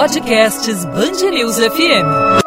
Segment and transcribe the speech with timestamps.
[0.00, 2.40] Podcasts Bangerils FM.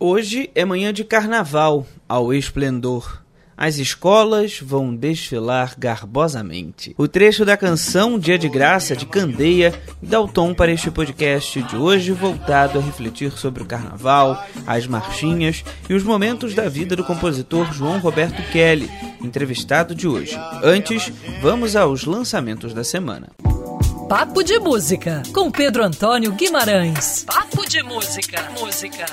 [0.00, 3.22] Hoje é manhã de carnaval ao esplendor.
[3.54, 6.94] As escolas vão desfilar garbosamente.
[6.96, 11.62] O trecho da canção Dia de Graça de Candeia dá o tom para este podcast
[11.62, 16.96] de hoje, voltado a refletir sobre o carnaval, as marchinhas e os momentos da vida
[16.96, 18.90] do compositor João Roberto Kelly,
[19.22, 20.34] entrevistado de hoje.
[20.64, 21.12] Antes,
[21.42, 23.28] vamos aos lançamentos da semana.
[24.08, 27.24] Papo de Música, com Pedro Antônio Guimarães.
[27.24, 28.48] Papo de Música.
[28.56, 29.04] Música.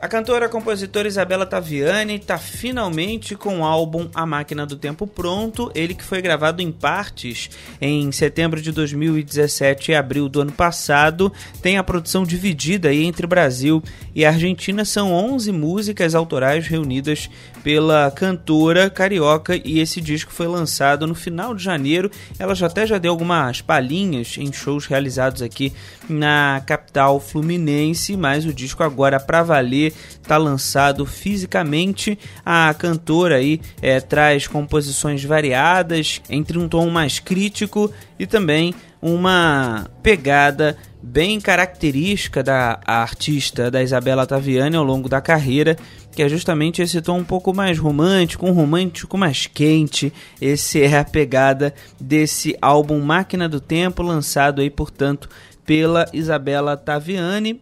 [0.00, 5.72] A cantora compositora Isabela Taviani está finalmente com o álbum A Máquina do Tempo pronto,
[5.74, 11.32] ele que foi gravado em partes em setembro de 2017 e abril do ano passado,
[11.60, 13.82] tem a produção dividida aí entre Brasil
[14.14, 17.28] e Argentina, são 11 músicas autorais reunidas
[17.68, 22.10] pela cantora carioca e esse disco foi lançado no final de janeiro.
[22.38, 25.74] Ela já até já deu algumas palhinhas em shows realizados aqui
[26.08, 32.18] na capital fluminense, mas o disco agora para valer está lançado fisicamente.
[32.42, 39.86] A cantora aí é, traz composições variadas, entre um tom mais crítico e também uma
[40.02, 45.76] pegada bem característica da artista da Isabela Taviani ao longo da carreira,
[46.12, 50.12] que é justamente esse tom um pouco mais romântico, um romântico mais quente.
[50.40, 55.28] Esse é a pegada desse álbum Máquina do Tempo, lançado aí, portanto,
[55.64, 57.60] pela Isabela Taviani.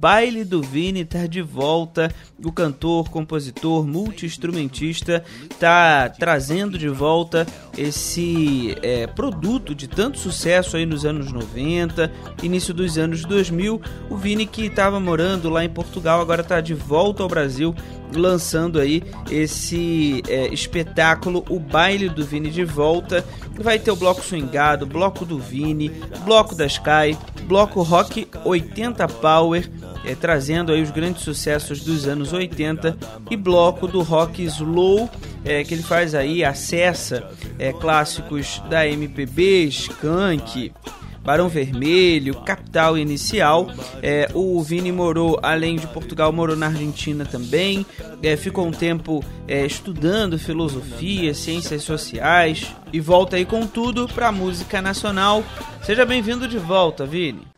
[0.00, 2.10] Baile do Vini tá de volta.
[2.42, 5.22] O cantor, compositor, multi-instrumentista
[5.58, 12.10] tá trazendo de volta esse é, produto de tanto sucesso aí nos anos 90,
[12.42, 13.78] início dos anos 2000.
[14.08, 17.74] O Vini que estava morando lá em Portugal agora tá de volta ao Brasil
[18.16, 23.24] lançando aí esse é, espetáculo, o baile do Vini de volta.
[23.54, 25.90] Vai ter o bloco swingado, bloco do Vini,
[26.24, 27.16] bloco da Sky,
[27.50, 29.68] bloco rock 80 Power,
[30.04, 32.96] é, trazendo aí os grandes sucessos dos anos 80
[33.28, 35.10] e bloco do rock slow
[35.44, 37.28] é, que ele faz aí acessa
[37.58, 40.72] é, clássicos da MPB, Skank,
[41.24, 43.70] Barão Vermelho, Capital Inicial.
[44.02, 47.84] É, o Vini morou, além de Portugal, morou na Argentina também.
[48.22, 54.28] É, ficou um tempo é, estudando filosofia, ciências sociais e volta aí com tudo para
[54.28, 55.44] a música nacional.
[55.82, 57.49] Seja bem-vindo de volta, Vini.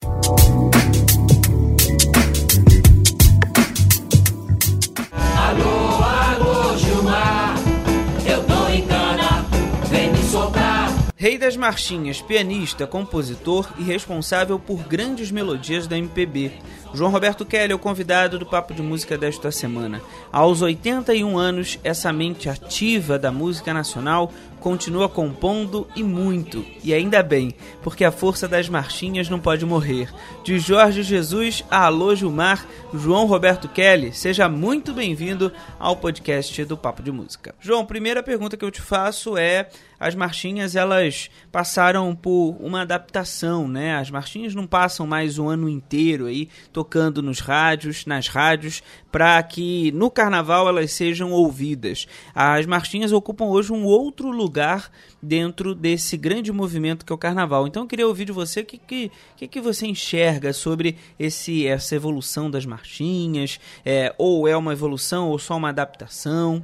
[11.23, 16.51] Rei das Marchinhas, pianista, compositor e responsável por grandes melodias da MPB.
[16.93, 20.03] João Roberto Kelly é o convidado do Papo de Música desta semana.
[20.33, 26.65] Aos 81 anos, essa mente ativa da música nacional continua compondo e muito.
[26.85, 27.53] E ainda bem,
[27.83, 30.09] porque a força das marchinhas não pode morrer.
[30.45, 36.77] De Jorge Jesus a Alô Gilmar, João Roberto Kelly, seja muito bem-vindo ao podcast do
[36.77, 37.55] Papo de Música.
[37.59, 39.69] João, primeira pergunta que eu te faço é:
[40.03, 43.95] as marchinhas elas passaram por uma adaptação, né?
[43.95, 48.83] As marchinhas não passam mais o ano inteiro aí tocando nos rádios, nas rádios,
[49.13, 52.09] para que no carnaval elas sejam ouvidas.
[52.35, 54.91] As marchinhas ocupam hoje um outro lugar
[55.23, 57.69] dentro desse grande movimento que é o carnaval.
[57.69, 61.65] Então eu queria ouvir de você o que, que, que, que você enxerga sobre esse,
[61.65, 66.61] essa evolução das marchinhas, é, ou é uma evolução ou só uma adaptação?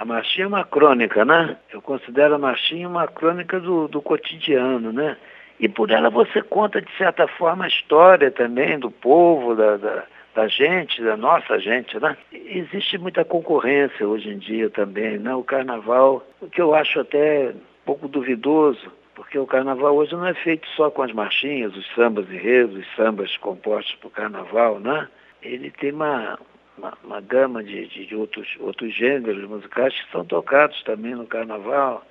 [0.00, 1.58] A marchinha é uma crônica, né?
[1.70, 5.14] Eu considero a marchinha uma crônica do, do cotidiano, né?
[5.58, 10.04] E por ela você conta, de certa forma, a história também do povo, da, da
[10.34, 12.16] da gente, da nossa gente, né?
[12.32, 15.34] Existe muita concorrência hoje em dia também, né?
[15.34, 20.26] O carnaval, o que eu acho até um pouco duvidoso, porque o carnaval hoje não
[20.26, 24.80] é feito só com as marchinhas, os sambas enredos, os sambas compostos para o carnaval,
[24.80, 25.08] né?
[25.42, 26.38] Ele tem uma,
[26.80, 32.04] uma, uma gama de, de, outros, outros gêneros musicais que são tocados também no carnaval.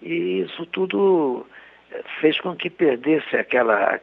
[0.00, 1.46] E isso tudo
[2.20, 3.98] fez com que perdesse aquela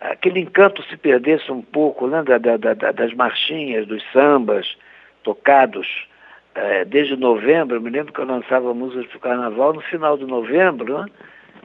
[0.00, 4.76] aquele encanto se perdesse um pouco né, da, da, da, das marchinhas, dos sambas
[5.22, 6.06] tocados
[6.54, 7.76] é, desde novembro.
[7.76, 10.98] Eu me lembro que eu lançava músicas para o carnaval no final de novembro.
[10.98, 11.06] Né?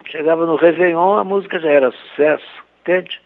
[0.05, 3.21] Chegava no Réveillon, a música já era sucesso, entende?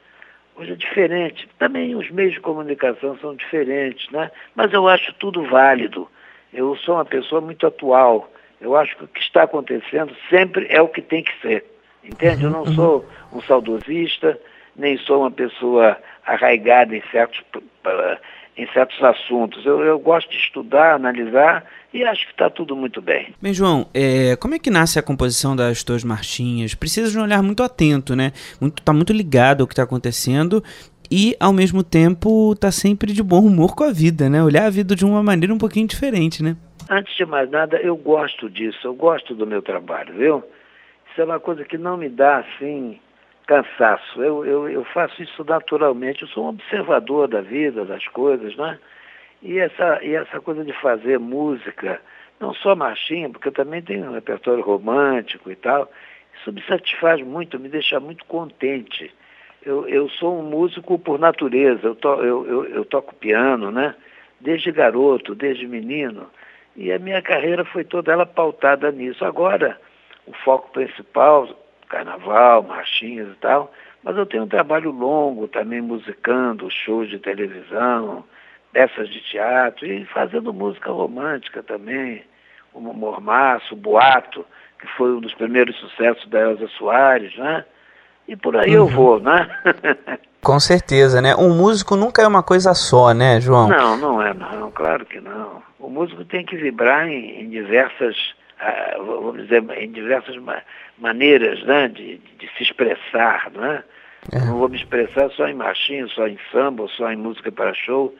[0.58, 1.48] Hoje é diferente.
[1.60, 4.32] Também os meios de comunicação são diferentes, né?
[4.56, 6.08] Mas eu acho tudo válido.
[6.52, 8.32] Eu sou uma pessoa muito atual.
[8.60, 11.64] Eu acho que o que está acontecendo sempre é o que tem que ser.
[12.04, 12.44] Entende?
[12.44, 12.74] Eu não uhum.
[12.74, 14.40] sou um saudosista,
[14.76, 15.96] nem sou uma pessoa
[16.26, 17.44] arraigada em certos
[18.58, 19.66] em certos assuntos.
[19.66, 21.64] Eu, eu gosto de estudar, analisar
[21.94, 23.34] e acho que está tudo muito bem.
[23.42, 26.74] Bem, João, é, como é que nasce a composição das tuas marchinhas?
[26.74, 28.32] Precisa de um olhar muito atento, né?
[28.60, 30.64] Muito, tá muito ligado ao que está acontecendo
[31.10, 34.44] e, ao mesmo tempo, tá sempre de bom humor com a vida, né?
[34.44, 36.58] Olhar a vida de uma maneira um pouquinho diferente, né?
[36.90, 40.44] Antes de mais nada, eu gosto disso, eu gosto do meu trabalho, viu?
[41.12, 43.00] Isso é uma coisa que não me dá, assim,
[43.48, 44.22] cansaço.
[44.22, 48.78] Eu, eu, eu faço isso naturalmente, eu sou um observador da vida, das coisas, né?
[49.42, 52.02] E essa, e essa coisa de fazer música,
[52.40, 55.90] não só marchinha, porque eu também tenho um repertório romântico e tal,
[56.40, 59.12] isso me satisfaz muito, me deixa muito contente.
[59.64, 63.96] Eu, eu sou um músico por natureza, eu, to, eu, eu, eu toco piano, né?
[64.40, 66.30] Desde garoto, desde menino.
[66.76, 69.26] E a minha carreira foi toda ela pautada nisso.
[69.26, 69.80] Agora,
[70.28, 71.50] o foco principal,
[71.90, 73.72] carnaval, marchinhas e tal,
[74.04, 78.24] mas eu tenho um trabalho longo também musicando, shows de televisão,
[78.72, 82.24] peças de teatro e fazendo música romântica também,
[82.72, 84.46] como Mormaço, Boato,
[84.80, 87.66] que foi um dos primeiros sucessos da Elza Soares, né?
[88.28, 88.86] E por aí uhum.
[88.86, 89.50] eu vou, né?
[90.44, 91.36] Com certeza, né?
[91.36, 93.68] Um músico nunca é uma coisa só, né, João?
[93.68, 95.62] Não, não é, não, claro que não.
[95.80, 98.16] O músico tem que vibrar em, em diversas,
[98.62, 100.62] uh, vamos dizer, em diversas ma
[100.98, 103.84] maneiras, né, de, de, se expressar, né?
[104.34, 104.40] É.
[104.40, 108.14] Não vou me expressar só em machinho, só em samba, só em música para show.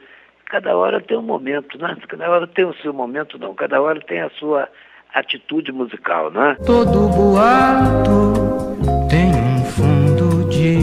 [0.46, 1.96] Cada hora tem um momento, né?
[2.08, 3.54] Cada hora tem o seu momento, não.
[3.54, 4.68] Cada hora tem a sua
[5.12, 6.56] atitude musical, né?
[6.64, 8.78] Todo boato
[9.10, 10.78] tem um fundo de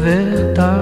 [0.00, 0.75] verdade.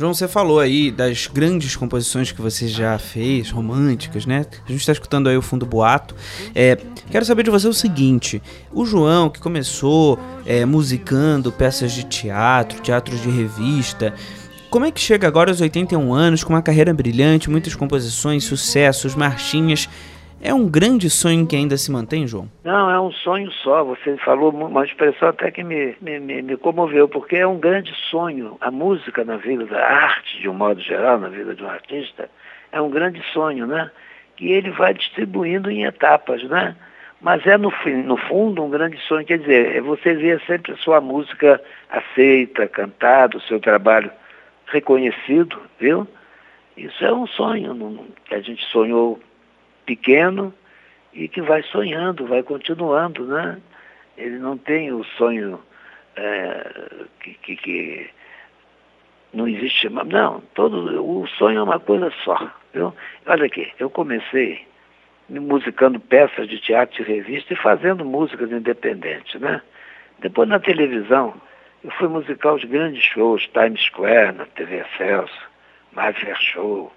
[0.00, 4.46] João, você falou aí das grandes composições que você já fez, românticas, né?
[4.64, 6.14] A gente está escutando aí o fundo boato.
[6.54, 6.78] É,
[7.10, 8.40] quero saber de você o seguinte:
[8.72, 14.14] o João, que começou é, musicando peças de teatro, teatros de revista,
[14.70, 19.14] como é que chega agora aos 81 anos, com uma carreira brilhante, muitas composições, sucessos,
[19.14, 19.86] marchinhas?
[20.42, 22.48] É um grande sonho que ainda se mantém, João?
[22.64, 23.84] Não, é um sonho só.
[23.84, 28.56] Você falou uma expressão até que me, me, me, comoveu, porque é um grande sonho.
[28.58, 32.30] A música na vida, a arte de um modo geral, na vida de um artista,
[32.72, 33.90] é um grande sonho, né?
[34.34, 36.74] Que ele vai distribuindo em etapas, né?
[37.20, 37.70] Mas é no,
[38.06, 41.60] no fundo um grande sonho, quer dizer, é você ver sempre a sua música
[41.90, 44.10] aceita, cantada, o seu trabalho
[44.64, 46.08] reconhecido, viu?
[46.78, 49.20] Isso é um sonho que a gente sonhou
[49.86, 50.52] pequeno
[51.12, 53.60] e que vai sonhando, vai continuando, né?
[54.16, 55.60] Ele não tem o sonho
[56.16, 56.70] é,
[57.20, 58.10] que, que, que,
[59.32, 62.94] não existe, não, todo, o sonho é uma coisa só, viu?
[63.26, 64.66] Olha aqui, eu comecei
[65.28, 69.62] musicando peças de teatro e revista e fazendo músicas independentes, né?
[70.18, 71.34] Depois na televisão,
[71.84, 75.48] eu fui musicar os grandes shows, Times Square, na TV Celso,
[75.92, 76.92] Mafia Show,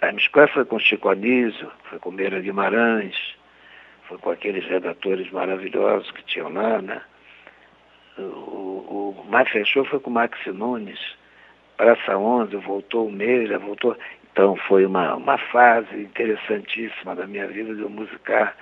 [0.00, 3.16] Times Square foi com Chico Anísio, foi com Meira Guimarães,
[4.06, 7.02] foi com aqueles redatores maravilhosos que tinham lá, né?
[8.16, 11.00] O, o, o fechou foi com o Max Nunes,
[11.76, 13.96] Praça 11, voltou o Meira, voltou...
[14.32, 18.56] Então foi uma, uma fase interessantíssima da minha vida de eu musicar.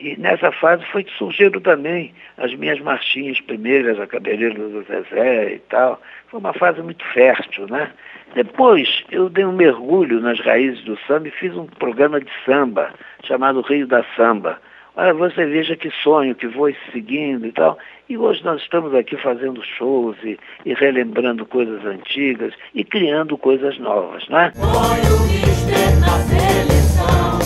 [0.00, 5.54] E nessa fase foi que surgiram também as minhas marchinhas primeiras, a Cabeleira do Zezé
[5.54, 6.00] e tal.
[6.28, 7.90] Foi uma fase muito fértil, né?
[8.34, 12.94] Depois eu dei um mergulho nas raízes do samba e fiz um programa de samba
[13.24, 14.58] chamado Rio da Samba.
[14.96, 17.76] Olha, você veja que sonho, que vou seguindo e tal.
[18.08, 23.78] E hoje nós estamos aqui fazendo shows e, e relembrando coisas antigas e criando coisas
[23.78, 24.50] novas, né?
[24.56, 24.70] Foi
[25.14, 27.38] o Mister seleção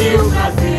[0.00, 0.71] e o Brasil.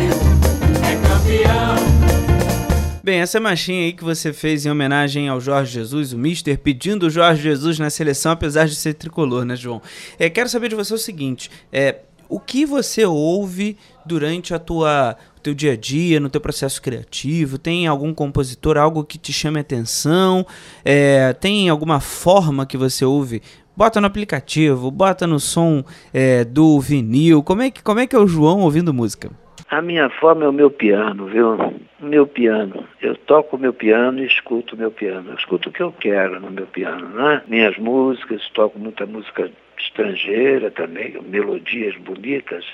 [3.04, 7.06] Bem, essa marchinha aí que você fez em homenagem ao Jorge Jesus, o Mister, pedindo
[7.06, 9.82] o Jorge Jesus na seleção, apesar de ser tricolor, né, João?
[10.18, 11.96] É, quero saber de você o seguinte: é,
[12.30, 17.58] o que você ouve durante a tua teu dia a dia, no teu processo criativo?
[17.58, 20.46] Tem algum compositor, algo que te chame atenção?
[20.82, 23.42] É, tem alguma forma que você ouve?
[23.76, 27.42] Bota no aplicativo, bota no som é, do vinil.
[27.42, 29.30] Como é, que, como é que é o João ouvindo música?
[29.74, 31.74] A minha forma é o meu piano, viu?
[31.98, 32.86] Meu piano.
[33.02, 35.30] Eu toco o meu piano e escuto o meu piano.
[35.30, 37.42] Eu escuto o que eu quero no meu piano, né?
[37.48, 42.64] Minhas músicas, toco muita música estrangeira também, melodias bonitas.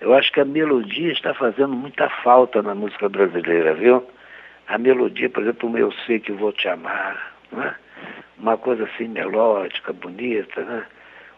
[0.00, 4.04] Eu acho que a melodia está fazendo muita falta na música brasileira, viu?
[4.66, 7.76] A melodia, por exemplo, o Eu Sei Que Vou Te Amar, né?
[8.36, 10.84] Uma coisa assim melódica, bonita, né?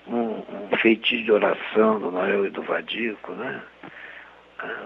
[0.09, 0.43] Um,
[0.73, 3.61] um feitiço de oração do Noel e do Vadico, né?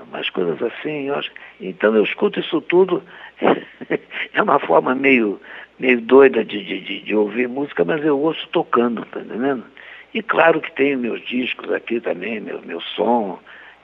[0.09, 1.09] Umas coisas assim.
[1.09, 1.31] Eu acho,
[1.61, 3.03] então eu escuto isso tudo,
[4.33, 5.41] é uma forma meio,
[5.79, 9.65] meio doida de, de, de, ouvir música, mas eu ouço tocando, tá entendendo?
[10.15, 13.39] E claro que tenho meus discos aqui também, meu, meu som,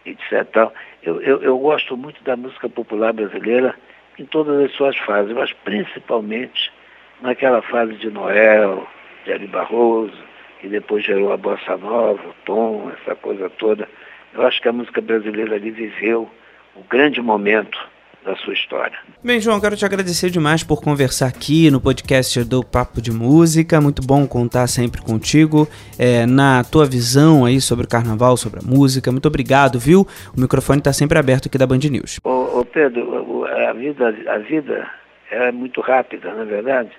[0.07, 0.45] etc.
[0.53, 0.73] Tal.
[1.03, 3.75] Eu, eu, eu gosto muito da música popular brasileira
[4.19, 6.73] em todas as suas fases, mas principalmente
[7.21, 8.87] naquela fase de Noel,
[9.25, 10.17] de Ari Barroso,
[10.61, 13.89] que depois gerou a bossa nova, o tom, essa coisa toda.
[14.35, 16.29] Eu acho que a música brasileira ali viveu
[16.75, 17.79] um grande momento
[18.25, 18.97] da sua história.
[19.23, 23.81] Bem, João, quero te agradecer demais por conversar aqui no podcast do Papo de Música.
[23.81, 28.63] Muito bom contar sempre contigo é, na tua visão aí sobre o carnaval, sobre a
[28.63, 29.11] música.
[29.11, 30.07] Muito obrigado, viu?
[30.35, 32.21] O microfone está sempre aberto aqui da Band News.
[32.25, 34.89] Ô, ô Pedro, a vida, a vida
[35.31, 36.91] é muito rápida, na é verdade.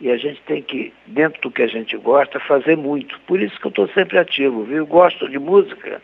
[0.00, 3.18] E a gente tem que, dentro do que a gente gosta, fazer muito.
[3.20, 4.84] Por isso que eu estou sempre ativo, viu?
[4.84, 6.02] Gosto de música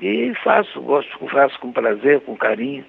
[0.00, 2.84] e faço, gosto, faço com prazer, com carinho.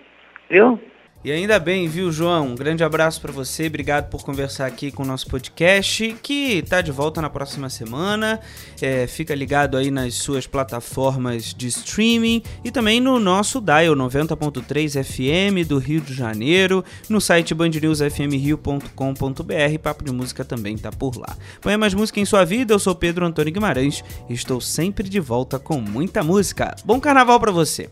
[0.49, 0.79] Viu?
[1.23, 2.47] E ainda bem, viu, João?
[2.47, 6.81] Um grande abraço para você, obrigado por conversar aqui com o nosso podcast, que tá
[6.81, 8.39] de volta na próxima semana.
[8.81, 15.03] É, fica ligado aí nas suas plataformas de streaming e também no nosso dial 90.3
[15.03, 19.79] FM do Rio de Janeiro, no site bandnewsfmrio.com.br.
[19.83, 21.37] Papo de Música também tá por lá.
[21.61, 25.19] Põe mais música em sua vida, eu sou Pedro Antônio Guimarães e estou sempre de
[25.19, 26.75] volta com muita música.
[26.83, 27.91] Bom carnaval para você!